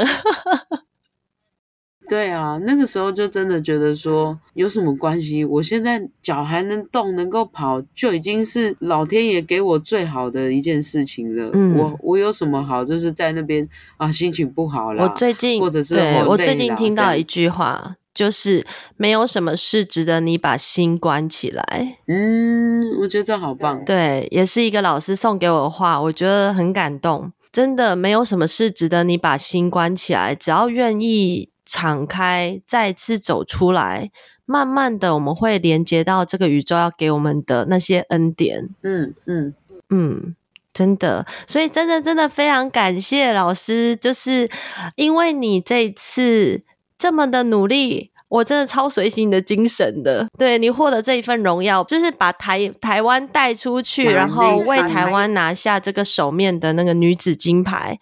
[2.08, 5.44] 对啊，那个时候就真的觉得说有什么关系？
[5.44, 11.50] 我现在脚还能动，能够跑，就已经是老天爷给我最好的一件事情了。
[11.54, 12.84] 嗯，我我有什么好？
[12.84, 13.66] 就是在那边
[13.96, 15.02] 啊，心情不好了。
[15.02, 18.64] 我最近或者是对我最近听到一句话，就是
[18.96, 21.98] 没有什么事值得你把心关起来。
[22.06, 23.84] 嗯，我觉得这好棒。
[23.84, 27.32] 对，也是一个老师送给我的话，我觉得很感动。
[27.52, 31.50] 真的没有什么事值得你把心关起来，只要愿意。
[31.66, 34.10] 敞开，再次走出来，
[34.44, 38.68] 慢慢的，我们会连接到这个宇宙要给我们的那些恩典。
[38.82, 39.54] 嗯嗯
[39.90, 40.36] 嗯，
[40.72, 44.48] 真的，所以真的真的非常感谢老师，就是
[44.94, 46.62] 因为你这一次
[46.96, 50.28] 这么的努力，我真的超随喜你的精神的。
[50.38, 57.98] 对，你获得这一份荣耀，就是把台台湾带出去，然后为台湾拿下这个手面的那个女子金牌。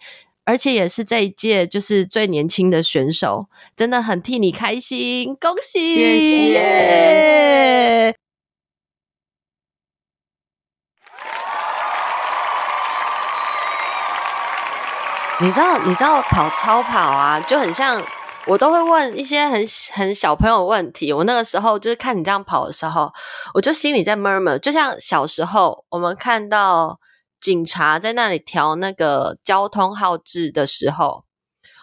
[0.47, 5.95] 而且也是这一届就是最年轻的选手，真的很替你开心，恭喜！
[5.95, 8.15] 谢谢。
[15.41, 18.01] 你知道，你知道跑超跑啊，就很像
[18.45, 21.11] 我都会问一些很很小朋友的问题。
[21.11, 23.11] 我那个时候就是看你这样跑的时候，
[23.55, 26.99] 我就心里在 murmur，就像小时候我们看到。
[27.45, 31.25] 警察在那里调那个交通号志的时候，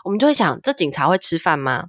[0.02, 1.84] 我们就会想：这警察会吃饭吗？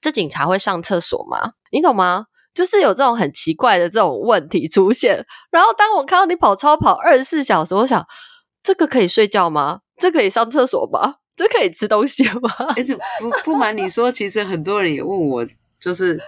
[0.00, 1.52] 这警察会上厕所吗？
[1.70, 2.24] 你懂吗？
[2.54, 5.26] 就是有这种很奇怪的这种问题出现。
[5.50, 8.02] 然后当我看到你跑超跑二十四小时，我想：
[8.62, 9.80] 这个可以睡觉吗？
[9.98, 11.16] 这可以上厕所吗？
[11.36, 12.50] 这可以吃东西吗？
[12.78, 15.46] 而且不不瞒你说，其实很多人也问我，
[15.78, 16.18] 就是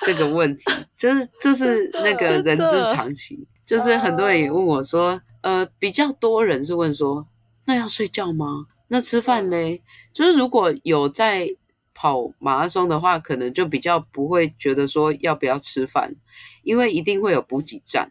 [0.00, 3.38] 这个问题，就是就是那个 人之常情，
[3.72, 5.18] 就是很多人也问我说。
[5.40, 7.26] 呃，比较多人是问说，
[7.64, 8.66] 那要睡觉吗？
[8.88, 9.82] 那吃饭嘞？
[10.12, 11.48] 就是如果有在
[11.94, 16.14] 跑马拉松的话，可能就比较不会觉得说要不要吃饭，
[16.62, 18.10] 因为一定会有补给站。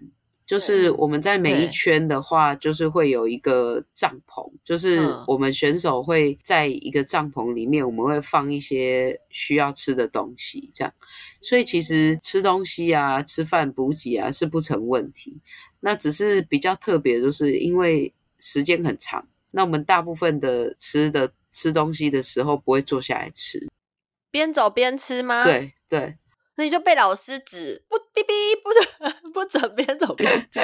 [0.52, 10.94] 就是我们在每一圈的话，就是会有一个帐篷，就是我们选手会在一个帐篷里面，我们会放一些需要吃的东西，这样。
[11.40, 15.40] 所以其实吃东西啊，吃饭补给啊是不成问题。
[15.80, 23.70] 那只是比较特别，就是因为时间很长，那我们大部分的吃的吃东西的时候不会坐下来吃，
[24.30, 25.46] 边走边吃吗？
[25.46, 26.14] 对对，
[26.62, 30.60] 那你就被老师指不哔哔不准不准边走边吃。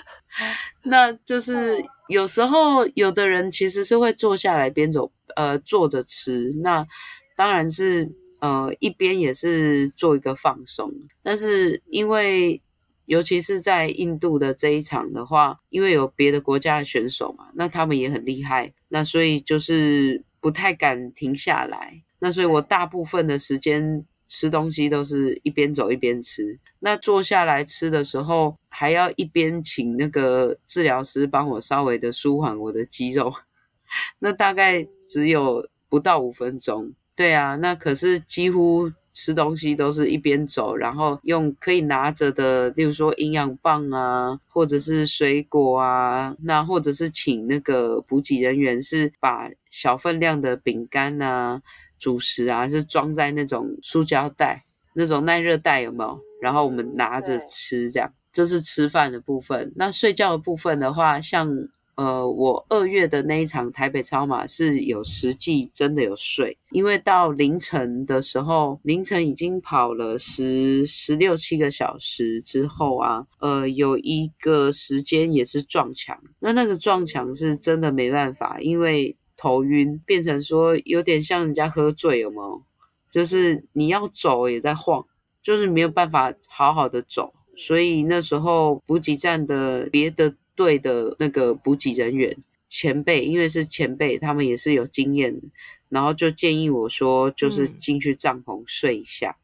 [0.84, 6.50] 那就是有时候有的人其实是会坐下来边走，呃，坐着吃。
[6.62, 6.86] 那
[7.34, 10.92] 当然是呃一边也是做一个放松，
[11.22, 12.60] 但是因为。
[13.06, 22.02] 尤其是在印度的这一场的话，因为有别的国家的选手嘛，那他们也很厉害，那所以就是不太敢停下来。
[22.18, 26.58] 那所以我大部分的时间吃东西都是一边走一边吃。
[26.78, 33.32] 那坐下来吃的时候，还要一边请那个治疗师帮我稍微的舒缓我的肌肉。
[34.20, 36.92] 那大概只有不到五分钟。
[37.16, 38.92] 对啊，那可是几乎。
[39.10, 51.60] 吃东西都是一边走，然后用可以拿着的，例如说营养棒啊，或者是水果啊，那或者是请那个补给人员是把小分量的饼干啊、
[51.98, 56.18] 主食啊，是装在那种塑胶袋，那种耐热袋有没有？
[56.40, 59.72] 然后我们拿着吃，这样，这是吃饭的部分。
[59.76, 61.50] 那睡觉的部分的话，像。
[61.98, 82.62] 呃，我二月的那一场台北超马是有实际真的有睡，因为到凌晨的时候，凌晨已经跑了十十六七个小时之后啊，呃，有一个时间也是撞墙，那那个撞墙是真的没办法，因为头晕，变成说有点像人家喝醉，有没有？
[83.10, 85.06] 就是你要走也在晃，
[85.40, 90.34] 就是没有办法好好的走，所以那时候补给站的别的。
[90.58, 92.36] 队的那个补给人员
[92.68, 95.46] 前辈，因为是前辈，他们也是有经验的，
[95.88, 99.36] 然后就建议我说，就是进去帐篷睡一下。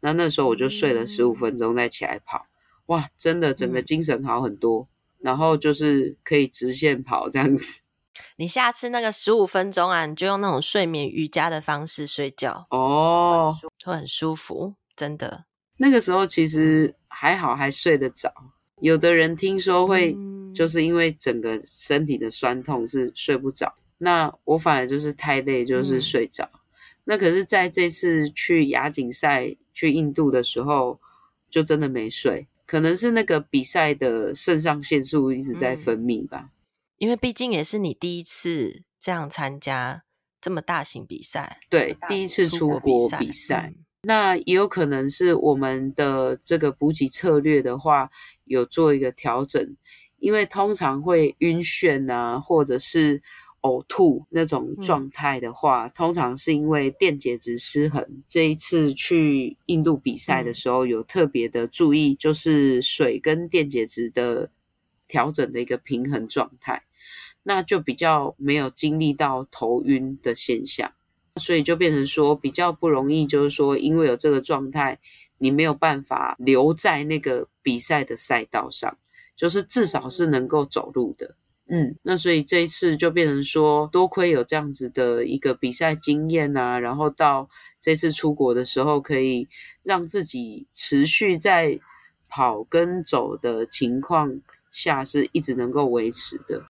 [0.00, 2.46] 那、嗯、那时候我就睡了十五分钟，再起来跑。
[2.86, 4.88] 哇，真的整个精神好很多，嗯、
[5.20, 7.82] 然后就是可以直线跑这样子。
[8.36, 13.54] 你下次那个十五分钟啊，你就用那种睡眠瑜伽的方式睡觉哦，
[13.84, 15.44] 会很舒服，真的。
[15.76, 18.32] 那个时候其实还好，还睡得着。
[18.80, 20.16] 有的人听说会。
[20.54, 26.42] 就是因为整个身体的酸痛是睡不着，那我反而就是太累，就是睡着。
[26.52, 26.60] 嗯、
[27.04, 30.98] 那可是在这次去亚锦赛去印度的时候，
[31.50, 36.48] 就真的没睡，可能是那个比赛的肾上腺素一直在分泌吧。
[36.48, 36.50] 嗯、
[36.98, 40.04] 因为毕竟也是你第一次这样参加
[40.40, 43.72] 这么大型比赛，对，第一次出国比赛。
[43.74, 48.10] 嗯、那也有可能是我们的这个补给策略的话，
[48.44, 49.76] 有做一个调整。
[50.18, 53.22] 因为通常会晕眩啊，或者是
[53.60, 58.04] 呕吐那种状态的话，嗯、通常是因为电解质失衡。
[58.26, 64.50] 这一次去印度比赛的时候，有特别的注意，就是水跟电解质的
[65.06, 66.82] 调整的一个平衡状态，
[67.48, 70.92] 那就比较没有经历到头晕的现象，
[71.36, 74.98] 所以就变成说比较不容易，就是说因为有这个状态，
[75.38, 78.98] 你没有办法留在那个比赛的赛道上。
[79.38, 81.36] 就是至少是能够走路的，
[81.68, 87.48] 嗯，那所以这一次就变成说，多亏有这样子的一个比赛经验啊，然后到
[87.80, 89.46] 这次出国的时候，可以
[89.84, 91.78] 让自己持续在
[92.28, 94.40] 跑跟走的情况
[94.72, 96.64] 下是一直能够维持的，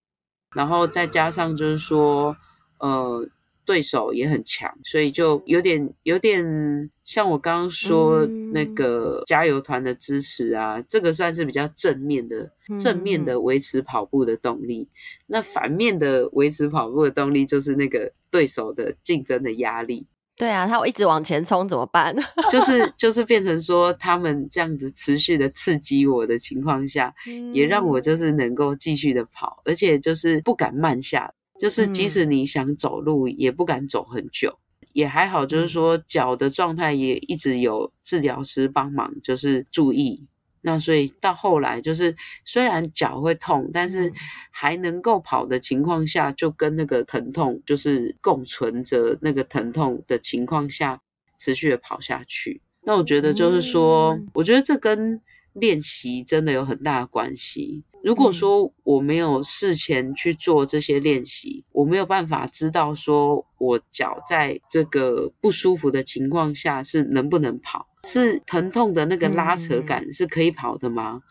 [0.53, 2.35] 然后再加上就是说，
[2.79, 3.29] 呃。
[3.65, 14.89] 对手也很强，所以就有点有点像我刚刚说那个加油团的支持啊，嗯、这个算是比较正面的，正面的维持跑步的动力。
[14.91, 14.97] 嗯、
[15.27, 20.07] 那反面的维持跑步的动力就是那个对手的竞争的压力。
[20.39, 22.15] 对啊，他会一直往前冲怎么办？
[22.49, 31.29] 就是就是变成说他们这样子持续的刺激我的情况下，嗯、也让我就是能够继续的跑，而且就是不敢慢下。
[31.59, 35.45] 就是即使你想走路，也不敢走很久，嗯、也还好。
[35.45, 40.25] 就是说脚的状态也一直有治疗师帮忙，就是注意。
[40.61, 44.11] 那所以到后来，就是虽然脚会痛，但是
[44.51, 51.01] 还能够跑的情况下，就跟那个疼痛就是共存着那个疼痛的情况下，
[51.37, 52.61] 持续的跑下去。
[52.81, 55.21] 那我觉得就是说，嗯、我觉得这跟
[55.53, 57.83] 练习真的有很大的关系。
[58.01, 71.21] 如果说我没有事前去做这些练习，我没有办法知道说我脚在这个不舒服的情况下是能不能跑，是疼痛的那个拉扯感是可以跑的吗？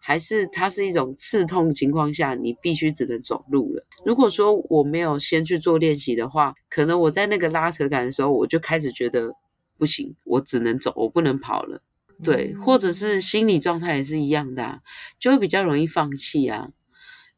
[0.00, 3.82] 还是它是一种刺痛情况下你必须只能走路了？
[4.06, 9.34] 如果说我没有先去做练习的话，可能我在那个拉扯感的时候，我就开始觉得
[9.76, 11.82] 不行，我只能走，我不能跑了。
[12.22, 14.80] 对，或者是心理状态也是一样的啊，
[15.20, 16.70] 就会比较容易放弃啊。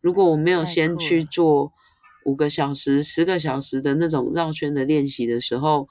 [0.01, 1.72] 如果我没有先去做
[2.24, 5.87] 五个小时、十个小时的那种绕圈的练习的时候，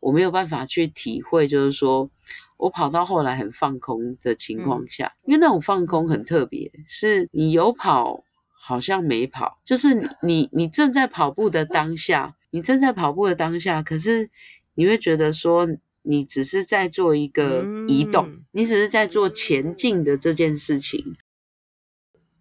[0.00, 2.10] 我没有办法去体会，就是说
[2.58, 8.22] 我跑到后来很放空的情况下，因为那种放空很特别，是你有跑
[8.52, 14.28] 好像没跑，就是你你你正在跑步的当下，你正在跑步的当下，可是
[14.74, 15.66] 你会觉得说。
[16.06, 21.16] 你只是在做一个移动，嗯、你只是在做前进的这件事情，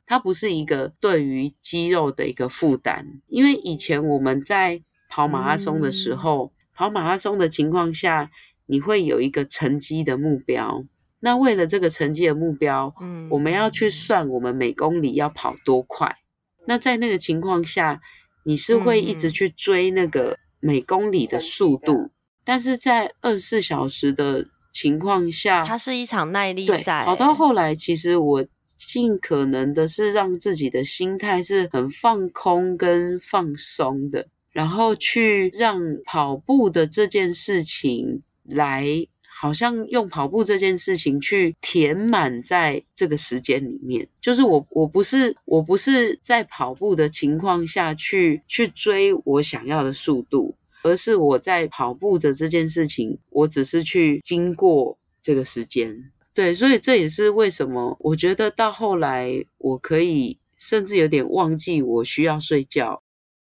[0.06, 3.22] 它不是一个对于肌肉的一个负担。
[3.28, 8.30] 因为以前我们在跑马拉松的时候，嗯、跑马拉松的情况下，
[8.66, 10.84] 你会有一个成绩的目标。
[11.22, 16.18] 那为了这个成绩的目标，嗯，我们要去算我们每公里要跑多快。
[16.66, 18.02] 那在那个情况下，
[18.44, 22.10] 你是会一直去追那个每公里的速度。
[22.44, 27.04] 但是在二十四小时的情况下，它是一场耐力赛。
[27.06, 28.46] 跑到后来，其实我
[28.78, 39.08] 尽可能的是让自己的心态是很放空跟放松的，然后去让跑步的这件事情来。
[39.36, 56.12] 好像用跑步这件事情去填满在这个时间里面，就是我我不是我不是在跑步的情况下去去追我想要的速度，而是我在跑步的这件事情，我只是去经过这个时间。
[56.34, 63.02] 对，所以这也是为什么我觉得到后来我可以甚至有点忘记我需要睡觉，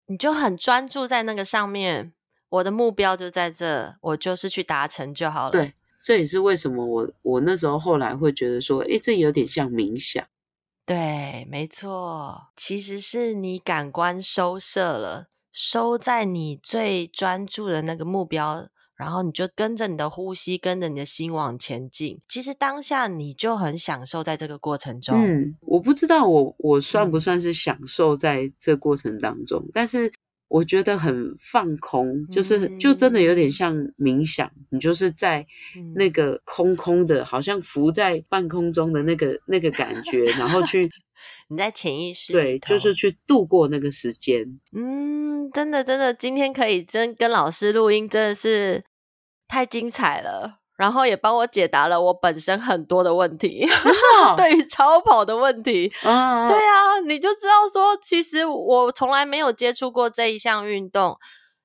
[0.08, 2.14] 你就很专注在那个上面。
[2.50, 5.52] 我的目标就在这，我就是去达成就好了。
[5.52, 10.26] 对，这也是为什么我我那时候后来会觉得说，诶，这有点像冥想。
[10.86, 15.28] 对，没错，其实是你感官收摄了，
[15.60, 22.20] 收在你最专注的那个目标，然后你就跟着你的呼吸，跟着你的心往前进。
[22.28, 25.20] 其实当下你就很享受在这个过程中。
[25.20, 30.14] 嗯，我不知道我我算不算是享受在这过程当中，嗯、但是。
[30.50, 35.46] 我觉得很放空，就是就真的有点像冥想，嗯、你就是在
[35.94, 40.90] 那个空空的，好像浮在半空中的那个那个感觉，然后去
[41.50, 44.60] 你在潜意识对，就是去度过那个时间。
[44.76, 48.84] 嗯，真的真的，今天可以真跟老师录音，真的是
[49.48, 50.60] 太精彩了。
[50.78, 53.66] 然后也帮我解答了我本身很多的问题，
[54.38, 61.18] 对于超跑的问题，嗯，对啊，你就知道说，其实我从来没有接触过这一项运动，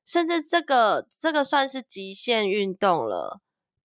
[0.07, 3.41] 甚至这个这个算是极限运动了。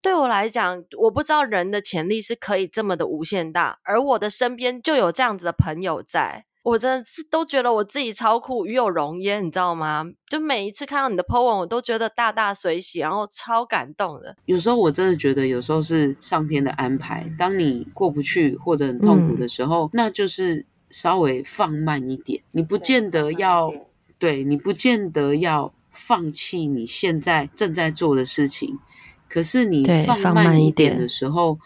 [0.08, 6.46] 对我来讲，我不知道人的潜力是可以这么的无限大，而我的身边就有这样子的朋友在。
[6.64, 10.06] 我真的是都觉得我自己超酷，与有荣焉，你知道吗？
[10.30, 14.34] 就每一次看到你的 po 文，我都觉得大大随喜，然后超感动的。
[14.46, 17.30] 有时候我真的觉得，有时候是上天的安排。
[17.38, 22.42] 当你过不去或者很痛苦的时候，嗯、那就是稍微放慢一点。
[22.52, 23.74] 你不见得要，
[24.18, 28.80] 对，你不见得要放弃你现在正在做的事情。
[29.30, 31.60] 可是你放慢一点的时候，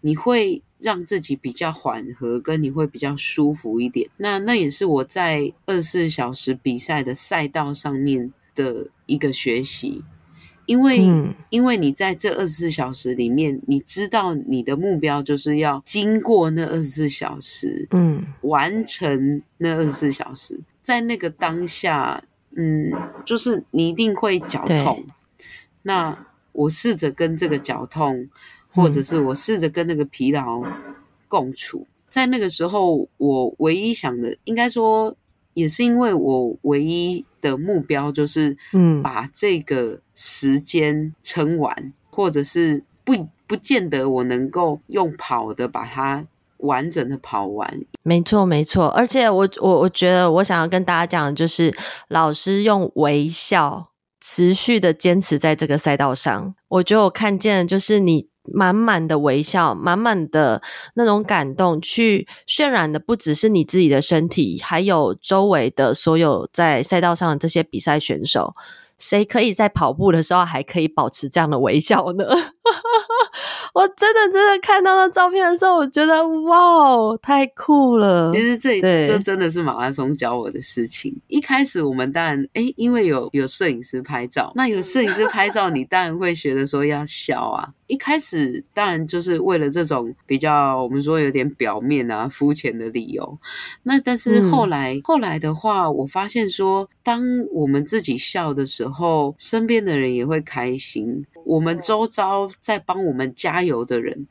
[0.00, 0.62] 你会。
[0.82, 4.08] 让自己比较缓和，跟你会比较舒服一点。
[4.16, 10.02] 那那也是我在二十四小时比赛的赛道上面的一个学习，
[10.64, 22.24] 因为、嗯、因为你在这二十四小时里面，你知道你的目标就是要经过那二十四小时，嗯，完成那二十四小时，在那个当下，
[22.56, 22.90] 嗯，
[23.26, 25.04] 就是你一定会脚痛。
[25.82, 28.28] 那我试着跟这个脚痛。
[28.72, 30.62] 或者是我试着跟那个疲劳
[31.26, 35.12] 共处，在那个时候，我唯一想的，应该说，
[35.54, 46.24] 也是因为我唯一的目标就是，嗯，把这个时间撑完，嗯、或者是不不见得我能够用跑的把它
[46.58, 47.80] 完整的跑完。
[48.04, 51.74] 没错，没错，而且我我我觉得，我想要跟大家讲的就是，
[52.06, 53.89] 老师用微笑
[54.20, 58.28] 持续的坚持在这个赛道上，我觉得我看见就是你。
[58.52, 60.62] 满满的微笑，满满的
[60.94, 68.56] 那种感动，去渲染的不只是你自己的身体，还有周围的所有在赛道上的这些比赛选手。
[68.98, 72.24] 谁可以在跑步的时候还可以保持这样的微笑呢？
[73.72, 78.32] 我真的真的看到那照片的时候，我觉得哇，太酷了！
[78.34, 81.16] 其实这这真的是马拉松教我的事情。
[81.28, 87.68] 一开始我们当然诶，因为有有摄影师拍照，那有摄影师拍照，你当然会学的说要笑啊。
[87.90, 93.38] 一开始当然就是为了这种比较我们说有点表面啊、肤浅的理由。
[93.82, 97.20] 那但是后来、嗯、后来的话，我发现说，当
[97.52, 101.26] 我们自己笑的时候，身边的人也会开心。
[101.44, 104.28] 我们周遭在帮我们加油的人，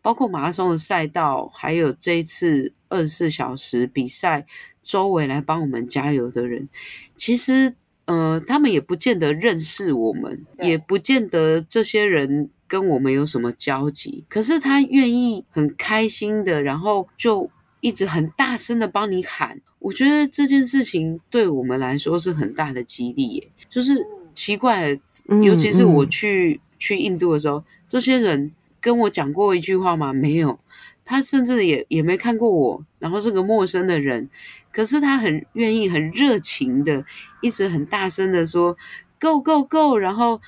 [0.00, 4.46] 包括马拉松的赛道，还有这一次二十四小时比赛，
[4.84, 6.68] 周围来帮我们加油的人，
[7.16, 7.74] 其实，
[8.04, 17.50] 呃，他们也不见得认识我们，也不见得这些人跟我们有什么交集，可是他愿意很开心的，然后就
[17.80, 19.60] 一直很大声的帮你喊。
[19.78, 24.06] 我觉得这件事情对我们来说是很大的激励耶，就是。
[24.36, 24.90] 奇怪，
[25.44, 28.50] 尤其是我去、嗯嗯、去印度的时候，这些人
[28.80, 30.12] 跟我讲过一句话吗？
[30.12, 30.58] 没有，
[31.04, 34.28] 他甚至也也没看过我，然后是个陌生的人，
[34.72, 37.04] 可是他很愿意、很热情的，
[37.42, 38.76] 一直很大声的说
[39.20, 40.40] “Go Go Go”，然后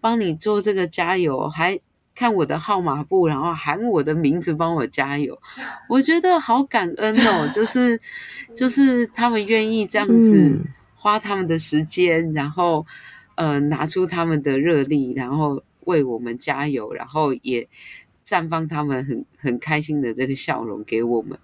[0.00, 1.78] 帮你做这个加油，还
[2.14, 5.40] 看我的号码布，然后喊我的名字帮我加油，
[5.88, 8.00] 我觉得好感恩哦， 就是
[8.54, 10.60] 就是他们愿意这样子
[10.94, 12.86] 花他们的时间，然后。
[13.36, 17.66] 呃拿出他们的热力，然后为我们加油，然后也
[18.30, 21.36] 绽放他们很很开心的这个笑容给我们。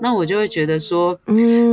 [0.00, 1.16] 那我就会觉得说，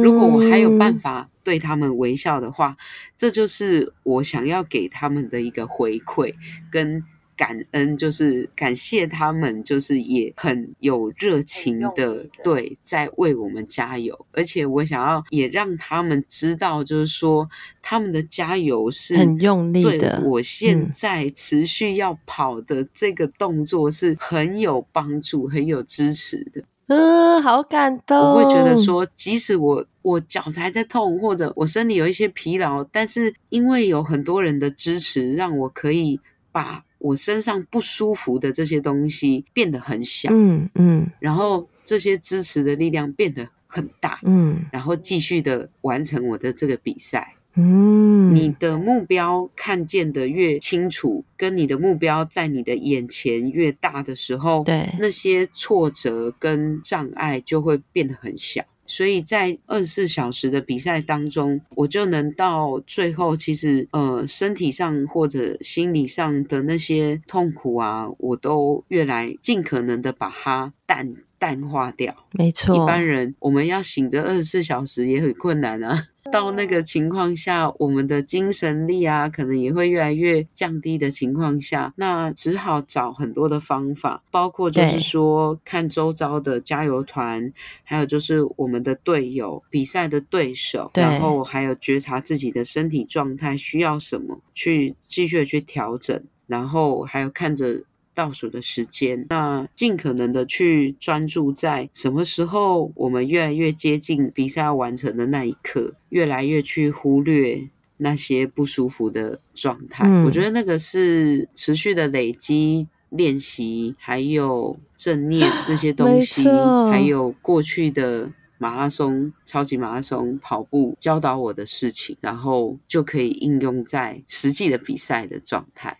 [0.03, 2.77] 如果我还有办法对他们微笑的话，
[3.17, 6.35] 这就是我想要给他们的一个回馈
[6.69, 7.03] 跟。
[7.39, 14.13] 感恩就是感谢他们，就是也很有热情的，对，在为我们加油。
[14.33, 17.49] 而且我想要也让他们知道，就是说
[17.81, 20.21] 他们的加油是很用力的。
[20.25, 26.61] 我现在持续要跑的这个动作是很有帮助、很有支持的。
[26.87, 28.17] 嗯，好感动。
[28.17, 36.19] 我会觉得说，即使我我脚还在痛，或者我身体有一些疲劳，但是因为有很多人的支持，让我可以
[36.51, 36.83] 把。
[36.99, 58.63] 我身上不舒服的这些东西变得很小，嗯嗯，然后这些支持的力量变得很大，嗯，然后继续的完成我的这个比赛，嗯，你的目标看见的越清楚，跟你的目标在你的眼前越大的时候，对，那些挫折跟障碍就会变得很小。
[58.89, 72.15] 所以在二十四小时的比赛当中，我就能到最后，其实呃，身体上或者心理上的那些痛苦啊，我都越来尽可能的把它淡淡化掉。
[72.31, 76.07] 没错，一般人我们要醒着二十四小时也很困难啊。
[76.31, 87.51] 到那个情况下，我们的精神力啊，可能也会越来越降低的情况下，那只好找很多的方法，包括就是说看周遭的加油团，
[87.83, 97.83] 还有就是我们的队友、比赛的对手，然后还有觉察自己的身体状态需要什么，去继续的去调整，然后还有看着。
[98.19, 110.05] 倒数的时间，那尽可能的去专注在什么时候我们越来越接近比赛要完成的那一刻，越来越去忽略那些不舒服的状态。
[110.05, 116.43] 嗯，我觉得那个是持续的累积练习，还有正念 那些东西，
[116.91, 125.97] 还有过去的马拉松、超级马拉松跑步教导我的事情，然后就可以应用在实际的比赛的状态。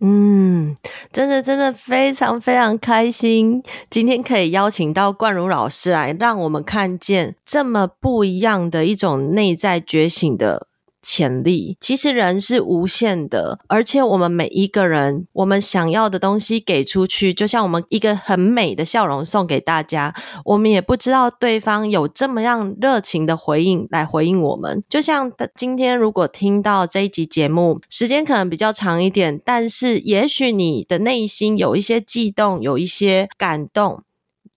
[0.00, 0.76] 嗯，
[1.12, 10.68] 真的真的非常非常开心，今天可以邀请到冠如老师来，让我们看见这么不一样的一种内在觉醒的。
[11.00, 24.82] 潜力其实人是无限的，而且我们每一个人，我们想要的东西给出去，就像我们一个很美的笑容送给大家，我们也不知道对方有这么样热情的回应来回应我们。
[24.88, 34.02] 就像今天如果听到这一集节目，时间可能比较长一点，但是也许你的内心有一些悸动，有一些感动。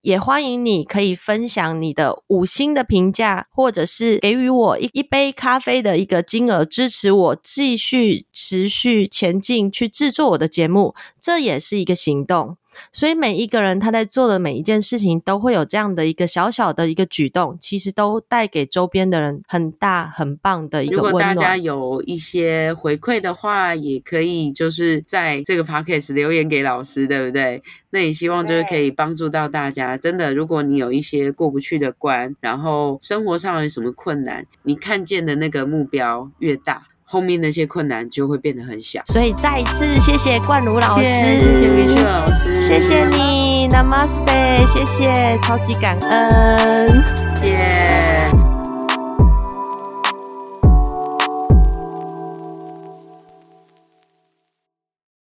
[0.02, 12.58] 也欢迎你可以分享你的五星的评价，或者是给予我一一杯咖啡的一个金额，支持我继续持续前进去制作我的节目，这也是一个行动。
[12.92, 21.12] 所以每一个人他在做的每一件事情，都会有这样的一个小小的一个举动，其实都带给周边的人很大很棒的一个温暖。
[21.12, 27.62] 如果大家有一些回馈的话，也可以就是在这个 podcast 留言给老师，对不对？
[27.90, 29.98] 那也希望就是可以帮助到大家。
[29.98, 36.88] 真的，如果你有一些过不去的关，然后生活上有什么困难，你看见的那个目标越大。
[37.12, 47.04] 后面那些困难就会变得很小，所以再一次谢谢冠如老师，yeah, 谢谢 Michelle 老师，谢谢你，Namaste，谢谢，超级感恩，
[47.42, 48.51] 谢谢。